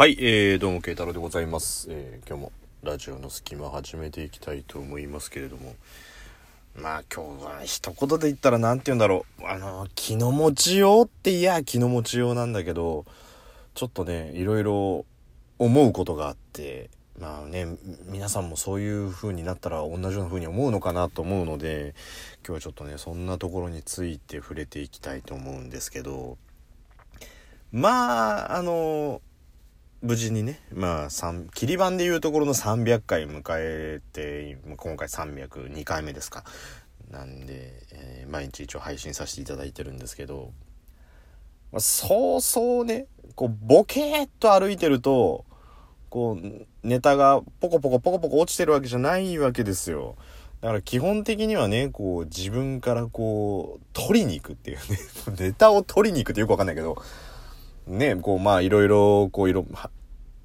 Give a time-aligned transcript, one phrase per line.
[0.00, 1.88] はい、えー、どうも、慶太郎でございます。
[1.90, 2.52] えー、今日も
[2.82, 5.74] ラジオの隙間始めていきたいと思いますけれども。
[6.74, 9.46] まあ今日は一言で言ったら何て言うんだろう。
[9.46, 13.04] あの、気の持ちようっていや、気の持ちようなんだけど、
[13.74, 15.04] ちょっとね、いろいろ
[15.58, 16.88] 思うことがあって、
[17.18, 17.66] まあね、
[18.06, 21.94] 皆さんもそういう風になったら同じような風に思うのかなと思うので、
[22.42, 26.38] 今日はちょっとね、そんなところについて触れていきたいと思うんですけど、
[27.70, 29.20] まあ、あの、
[30.02, 31.08] 無事にね、まあ、
[31.54, 36.44] 切り板でいうところの300回迎えて、今回302回目ですか。
[37.10, 40.52] なんで、えー毎日一応配信させていただいてるんですけど、
[41.72, 45.44] まあ、そうそうね、こう、ボケーっと歩いてると、
[46.08, 50.16] こう、ネタがポコポコポコポコ落ちてるわけじゃないわけですよ。
[50.60, 54.82] だから基本的にはね、こう、自分からこう、取りに行くっていうね、
[55.38, 57.02] ネタを取りに行くってよくわかんないけど、
[57.90, 59.66] ね、こう、まあ、いろいろ、こう、いろ、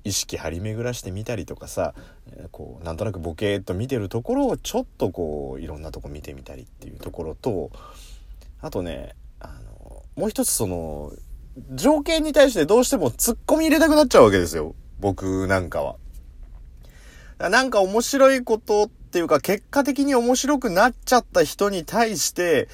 [0.04, 1.94] 意識張り巡らしてみたりとかさ、
[2.32, 7.72] えこう、なんとなくボケーっと見てるところを、ちょっとこう、いろんなとこ見てみたりっていうところと、
[8.62, 11.12] あとね、あの、もう一つその、
[11.72, 14.76] 条件に対してどうしても突っ込み入れたくなっちゃうわけですよ。
[15.00, 15.96] 僕なんかは。
[17.38, 22.68] なんか面白いことっていうか、結果的に面白くなっちゃった人に対して、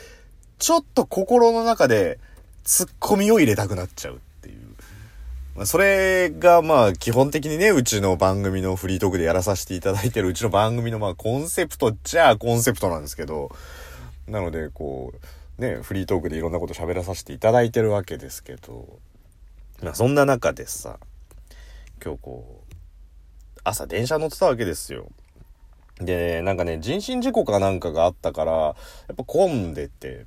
[0.60, 2.20] ちょっと心の中で
[2.64, 4.22] 突っ込みを入れたくなっちゃう。
[5.66, 13.52] それがまあ基本的にね、うちの番組のフリートークでやらさせていただいてるうちの番組のまあコンセプトっちゃコンセプトなんですけど、
[14.28, 15.14] なのでこ
[15.60, 19.00] う、ね、フリートークでいろんなこと喋らさせていただいてるわけですけど、
[19.84, 21.00] まあそんな中でさ、
[22.04, 22.74] 今日こう、
[23.64, 25.10] 朝電車乗ってたわけですよ。
[26.00, 28.76] で、なんかね、人身事故かなんかがあったから、や
[29.14, 30.26] っぱ混んでて、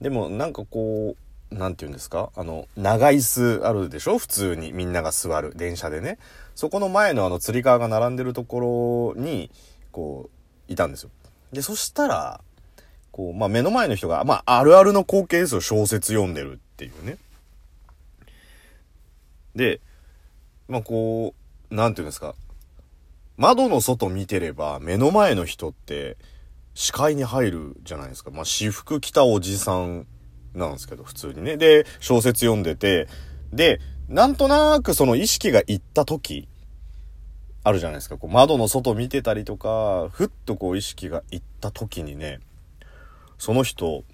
[0.00, 2.30] でもなんかこう、なんて言うんですか？
[2.36, 4.18] あの、長椅子あるでしょ？
[4.18, 5.54] 普通にみんなが座る。
[5.56, 6.18] 電車でね。
[6.54, 9.50] そこの前のあの、つり革が並んでるところに、
[9.90, 10.28] こ
[10.68, 11.10] う、いたんですよ。
[11.52, 12.40] で、そしたら、
[13.12, 15.60] こう、まあ、目の前の人が、まあ、あるあるの光景ですよ。
[15.60, 17.16] 小説読んでるっていうね。
[19.54, 19.80] で、
[20.68, 21.34] まあ、こ
[21.70, 22.34] う、なんて言うんですか？
[23.36, 26.18] 窓の外見てれば、目の前の人って、
[26.74, 28.30] 視界に入るじゃないですか。
[28.30, 30.06] まあ、私服着たおじさん
[30.54, 31.56] なんですけど、普通にね。
[31.56, 33.08] で、小説読んでて、
[33.52, 36.48] で、なんとなくその意識がいった時、
[37.64, 38.16] あるじゃないですか。
[38.16, 42.40] こう窓の外見てたりとか、ふっとこう意識がいった時にね、
[43.38, 44.04] その人、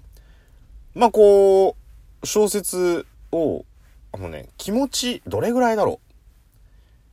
[0.93, 1.75] まあ、こ
[2.21, 3.65] う、小説を、
[4.11, 6.15] あのね、気持ち、どれぐらいだろう。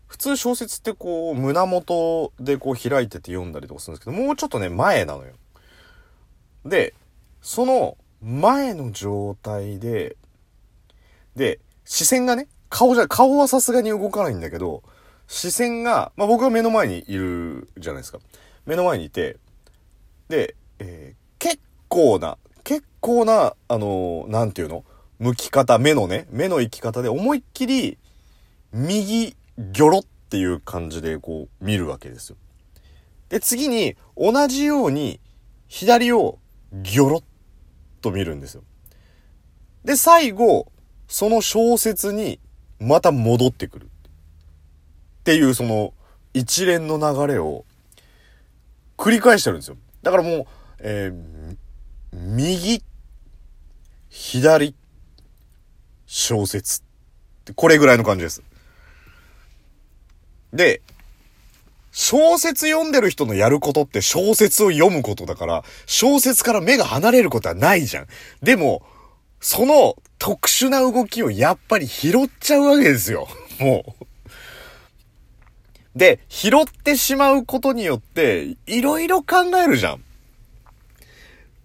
[0.07, 5.33] 普通小説ってこう、胸元でこう開いてて読んだりとかするんですけど、もうちょっとね、前なのよ。
[6.65, 6.95] で、
[7.41, 10.17] その前の状態で、
[11.37, 14.83] で、視線がね、顔じゃ、顔はさすがに動かないんだけど、
[15.27, 18.19] 視線が、まあ僕は目の前にいるじゃないですか。
[18.65, 19.39] 目の前にいて、
[20.29, 24.85] で、えー結構な、結構な、あのーなんていうの？
[25.19, 27.99] 向き方、目のね、目の行き方で思いっきり、
[28.73, 32.37] 右、ギョロっていう感じでこう見るわけですよ。
[33.29, 35.21] で、次に同じように
[35.67, 36.39] 左を
[36.73, 37.23] ギョロッ
[38.03, 38.63] と見るんですよ。
[39.85, 40.71] で、最後、
[41.09, 42.39] その小説に
[42.79, 43.87] また戻ってくる。
[43.87, 43.89] っ
[45.25, 45.95] ていうその
[46.35, 47.65] 一連の流れを
[48.99, 49.77] 繰り返してるんですよ。
[50.03, 50.47] だからもう、
[50.81, 51.57] えー
[52.13, 52.83] 右、
[54.11, 54.75] 左、
[56.07, 56.83] 小説
[57.57, 58.43] これぐらいの感じです。
[60.53, 60.83] で、
[61.93, 68.07] 小説読んでる人のやることって小説を読むことだから、小説から目が離れることはないじゃん。
[68.43, 68.83] でも、
[69.41, 73.29] その特殊な動きをやっぱり拾っちゃうわけですよ。
[73.61, 74.05] もう。
[75.95, 80.05] で、拾ってしまうことによって、いろいろ考えるじゃん。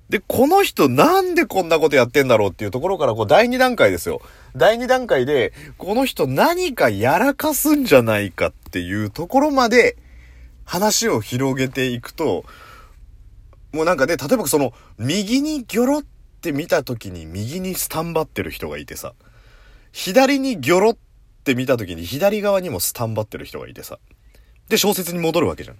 [0.09, 4.21] で、この人なんでこんなことやってんだろうっていうところから、こう第2段階ですよ。
[4.57, 9.95] 第2段階で、この人何かやらかすんじゃないかっていうところまで
[10.67, 12.43] 話を広げていくと、
[13.71, 16.03] もうなんかね、例えばその、右にギョロっ
[16.41, 19.13] て見た時に右にスタンバってる人がいてさ、
[19.93, 20.97] 左にギョロっ
[21.45, 23.97] て見た時に左側にもスタンバってる人がいてさ、
[24.67, 25.77] で、小説に戻るわけじゃん。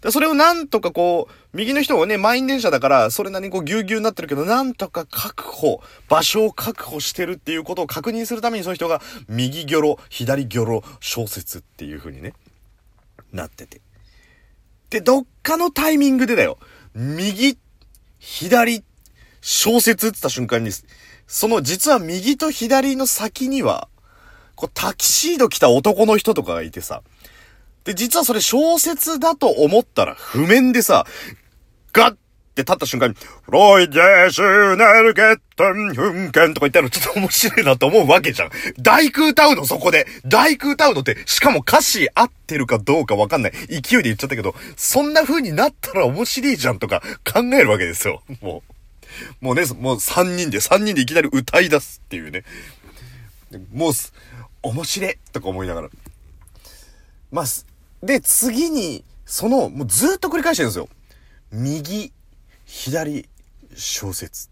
[0.00, 12.34] でそれをなんとかこう、右の人はね、満員電車だから、それなりにこうぎゅうぎゅうになってるけど、なんとか確保、場所を確保してるっていうことを確認するためにその人が、右ギョロ、左ギョロ、小説っていう風にね、
[13.32, 13.80] なってて。
[14.96, 16.58] で、どっかのタイミングでだよ。
[16.94, 17.58] 右、
[18.18, 18.82] 左、
[19.42, 20.70] 小説ってった瞬間に、
[21.26, 23.88] その実は右と左の先には、
[24.54, 27.02] こうタキシード着た男の人とかがいてさ、
[27.84, 31.04] で、実はそれ小説だと思ったら譜面でさ、
[31.92, 32.16] ガッ
[32.56, 33.16] って立った瞬間に、
[33.48, 38.50] ロイデーシュネルゲットンフンケンとか言ったらちょっと面白いなと思うわけじゃん。
[38.78, 40.06] 大空歌うのそこで。
[40.24, 43.52] 大空歌うのって、しかも歌詞合ってるかどうかわかんない。
[43.68, 48.22] 勢いで言っちゃったけど、そんな風になったら面白いじゃんとか考えるわけですよ。
[48.40, 48.62] も
[49.40, 49.44] う。
[49.44, 52.44] もうね、もう3人で、3人でいきなり歌い出すっていうね。
[53.72, 53.92] もう、
[54.62, 55.88] 面白いとか思いながら。
[57.30, 57.44] まあ、
[58.02, 60.88] で、次に、その、もうずっと繰り返してるんですよ。
[61.52, 62.12] 右、
[62.88, 63.28] 左、
[63.74, 64.48] 小説。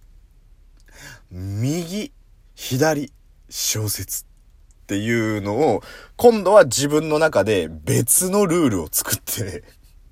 [1.31, 2.13] 右、
[2.57, 3.13] 左、
[3.49, 4.25] 小説。
[4.25, 5.85] っていうのを、
[6.17, 9.63] 今度は自分の中で別のルールを作って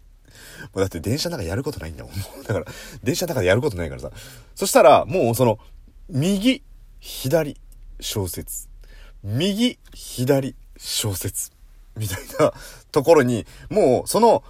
[0.72, 2.14] もうだって電車の中やることないんだもん。
[2.44, 2.64] だから、
[3.02, 4.12] 電車の中でやることないからさ。
[4.54, 5.58] そしたら、もうその、
[6.08, 6.62] 右、
[7.00, 7.56] 左、
[7.98, 8.68] 小説。
[9.25, 11.50] 右、左、小説。
[11.96, 12.54] みたいな
[12.92, 14.44] ところに、もうその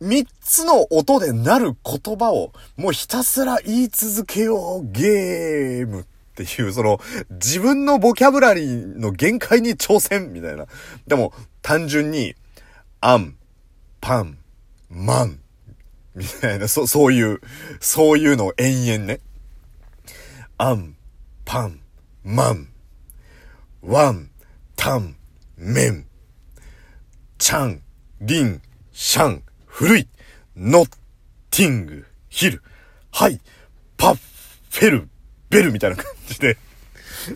[0.00, 6.04] 三つの音でなる言葉をもうひたすら言い続けようゲームっ
[6.34, 7.00] ていう、その
[7.30, 10.66] 自分のボキャブラリーの限界に挑戦みたいな。
[11.06, 12.34] でも単純に、
[13.00, 13.36] アン、
[14.00, 14.38] パン、
[14.88, 15.40] マン、
[16.14, 17.40] みたいな、そ、 そういう、
[17.80, 19.20] そういうのを延々ね。
[20.58, 20.96] アン、
[21.44, 21.80] パン、
[22.24, 22.68] マン、
[23.82, 24.30] ワン、
[24.76, 25.16] タン、
[25.56, 26.06] メン、
[27.38, 27.82] チャン、
[28.20, 28.62] リン、
[28.92, 29.42] シャン、
[29.80, 30.08] 古い、
[30.58, 30.90] ノッ
[31.50, 32.62] ティング、ヒル、
[33.12, 33.40] はい、
[33.96, 34.14] パッ
[34.68, 35.08] フェル、
[35.48, 36.58] ベルみたいな感じで、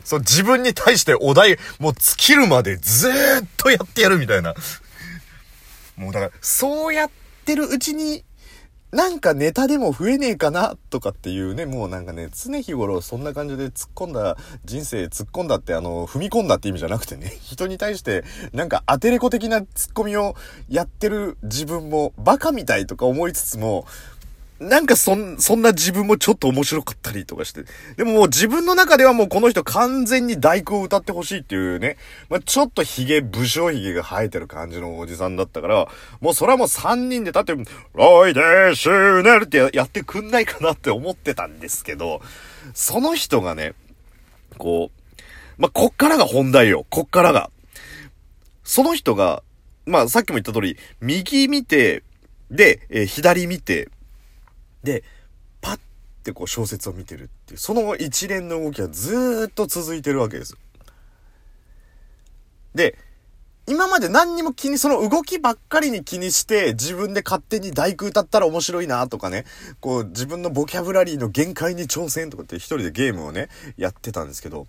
[0.05, 4.52] そう、自分に対してお題、もう尽きるまでずーっとやってやるみたいな。
[5.96, 7.11] もうだから、そうやっ
[7.46, 8.26] てるうちに、
[8.94, 20.37] なんかネタでも増えねえかなとかっていうね、もうなんかね、常日頃そんな感じで突っ込んだ、人生突っ込んだってあの、踏み込んだって意味じゃなくてね、 人に対してなんかアテレコ的な突っ込みを
[20.69, 23.85] やってる自分もバカみたいとか思いつつも、
[24.61, 27.65] なんかそん、そんな自分もちょっと面白かったりとかして。
[27.97, 31.97] でももう自分の中ではもうこの人完全に大工を歌ってほしいっていうね。
[32.29, 35.89] まあ、ちょっと髭、武将髭が生えてる感じのおじさんだったから、
[36.21, 42.23] もうそれはもう3人で立って、ロイデーシューネルってやってくんないかなって思ってたんですけど、
[42.75, 43.75] その人がね、
[44.56, 45.05] こう、
[45.59, 46.87] まあ、こっからが本題よ。
[46.91, 47.51] こっからが。
[48.62, 49.43] その人が、
[49.85, 52.03] まあ、さっきも言った通り、右見て、
[52.51, 53.89] で、えー、左見て、
[54.84, 55.02] で、
[55.60, 55.81] パッ
[56.22, 60.58] てこう小説を見てるっていう、その一連の動きはずっと続いてるわけですよ。
[62.75, 62.96] で、
[63.66, 69.46] 今まで何にも気に、その動きばっかりに気にして、自分で勝手に大工歌ったら面白いなとかね、
[69.81, 73.48] こう自分のボキャブラリーの限界に挑戦とかって一人でゲームをね、
[73.78, 74.66] やってたんですけど、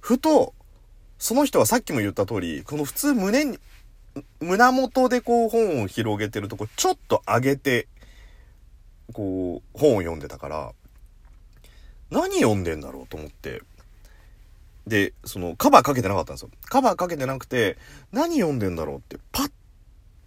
[0.00, 0.54] ふと、
[1.18, 3.58] その人はさっきも言った通り、この普通胸に、
[4.40, 7.88] 胸元でこう本を広げてるとこちょっと上げて
[9.12, 10.72] こう、本を読んでたから、
[12.10, 13.62] 何読んでんだろうと思って。
[14.86, 16.50] で、その、カバーかけてなかったんですよ。
[16.66, 17.78] カバーかけてなくて、
[18.12, 19.52] 何読んでんだろうって、パッ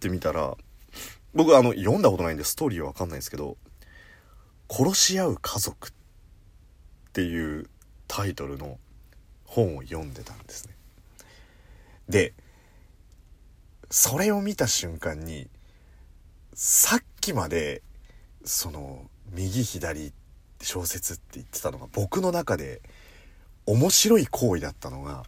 [0.00, 0.56] て見たら、
[1.34, 3.56] 僕、あの、読んだことないんで、ストーリーはわかんないんですけど、
[4.70, 5.92] 殺し合う家族っ
[7.12, 7.68] ていう
[8.06, 8.78] タイトルの
[9.44, 10.74] 本を読んでたんですね。
[12.08, 12.34] で、
[13.90, 15.48] それを見た瞬間に、
[16.54, 17.82] さっきまで
[18.44, 20.12] その右左
[20.62, 22.80] 小説って言ってたのが僕の中で
[23.66, 25.24] 面白い行為だったのが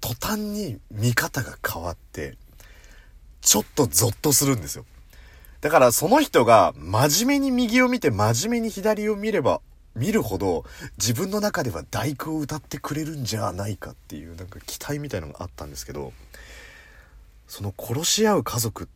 [0.00, 2.36] 途端に見方が変わって
[3.40, 4.84] ちょっとゾッとするんですよ。
[5.60, 9.60] だからその人が真面目に右を見て真面目に左を見れば
[9.94, 10.64] 見るほど
[10.98, 16.12] 自分の中では大工を歌ってくれるんじゃないかっていうなんか期待みたいのがあったんですけど
[17.48, 18.88] その殺し合う家族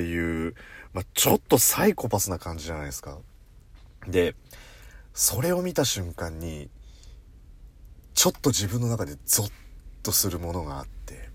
[0.00, 0.54] っていう
[0.96, 3.18] まあ、ちょっとサイコパスな感じじゃないですか。
[4.08, 4.34] で、
[5.12, 6.70] それを見た瞬間に、
[8.14, 9.52] ちょっと自分の中でゾッ
[10.02, 11.28] とするものがあって。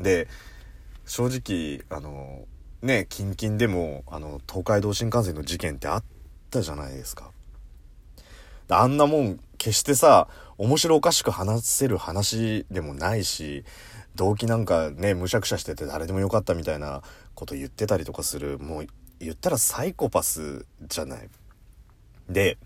[0.00, 0.26] で、
[1.04, 2.46] 正直、あの、
[2.80, 6.04] ね、近々でも、あの、東海道新幹線の事件ってあっ
[6.48, 7.30] たじゃないですか。
[8.70, 13.64] あんなもん、決してさ、面白おかしく話せる話でもないし、
[14.18, 17.02] 動機なんかね、むしゃくしゃしてて誰でもよかったみたいな
[17.34, 18.86] こと言ってたりとかする、もう
[19.20, 21.28] 言ったらサイコパスじゃない。
[22.28, 22.58] で、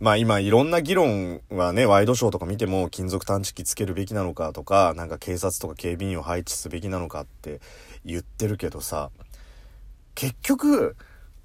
[0.00, 7.60] まあ今いろんな議論はね、ワイドショーとか見ても金属探知機つけるべきなのかとか、なんか警察とか警備員を配置すべきなのかって
[8.04, 9.10] 言ってるけどさ、
[10.14, 10.96] 結局、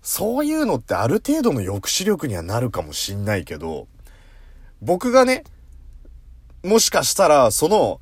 [0.01, 3.87] そういうのってある程度の抑止力にはなるかもしんないけど、
[4.81, 5.43] 僕がね、
[6.63, 7.99] もしかしたら、その、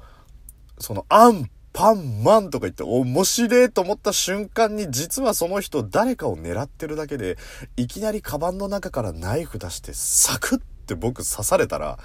[0.80, 7.38] その、アンパンマンとか言って面白いと思った瞬間に実はその人誰かを狙ってるだけで
[7.78, 12.00] いきなりカバンの中からナイフ出してサクッて僕刺されたら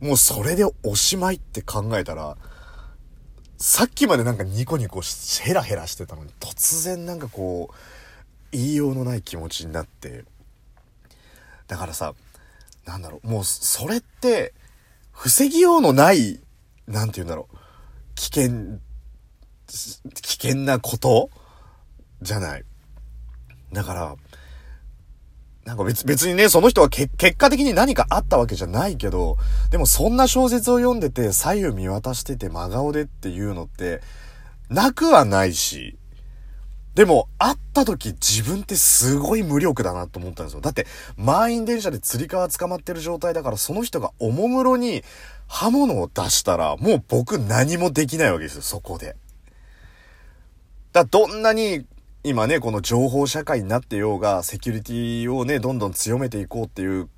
[0.00, 2.36] もうそれでおしまいって考えたら
[3.58, 7.74] さっきまでなんかニコニコしヘラヘラしてたのに突然なんかこう
[8.52, 10.24] 言いようのない気持ちになって
[11.66, 12.14] だからさ
[12.86, 14.54] なんだろうもうそれって
[15.12, 16.40] 防ぎようのない
[16.90, 17.56] 何て言うんだろう。
[18.16, 18.80] 危険
[20.22, 21.30] 危険なこと？
[22.20, 22.64] じゃない。
[23.72, 24.16] だから
[25.64, 29.36] なんか別別にね、その人は結果的に何かあったわけじゃないけど、
[29.70, 34.00] でもそんな小説を読んでて、左右見渡してて真顔でっていうのって、
[34.68, 35.96] なくはないし、
[37.00, 40.60] でも、会った時自分ってすごい無力だなと思ったんですよ。
[40.60, 45.02] だって、満員電車で釣り革捕まってる状態だから、その人がおもむろに
[45.48, 49.16] 刃物を出したら、もう僕何もできないわけですよ、そこで。
[50.92, 51.86] だどんなに、
[52.22, 57.08] 今ね、この情報社会になってようが、セキュリティをね、どんどん強めていこうっていう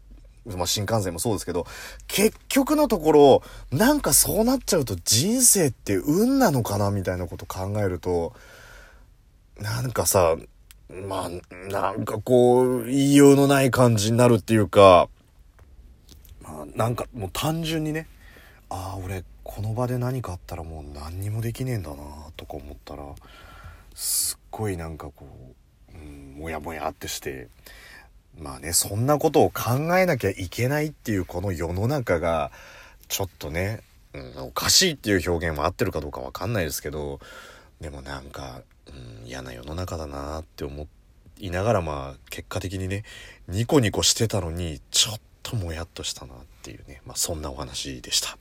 [0.46, 1.66] まあ、新幹線もそうですけど、
[2.06, 8.32] 結局のところ、なんかそうなっちゃうと人生って運なのかなみたいなこと考えると、
[9.62, 10.36] なんかさ、
[10.90, 11.30] まあ、
[11.70, 15.08] なんかこう、言いようのない感じになるっていうか、
[16.42, 18.08] まあ、なんかもう単純にね、
[18.68, 21.96] ああ、俺、この場で何かあったらもう何にもできねえんだな
[22.36, 23.04] とか思ったら、
[23.94, 25.26] すっごいなんかこ
[25.94, 27.48] う、うん、もやもやってして、
[28.38, 32.50] まあね、そんなことを考えなきゃいけないっていうこの世の中が、
[33.08, 33.80] ちょっとね、
[34.12, 37.20] うん、おかしいっていう表現も合ってるかどうかわかんないですけど、
[37.80, 40.86] でもなんか、うん、嫌な世の中だなって思
[41.38, 43.04] いながらまあ結果的にね
[43.48, 48.38] ニコニコしてたのにちょっともやっとしたなっていうねまあそんなお話でした。